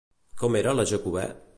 [0.43, 1.31] Com era la Jacobè?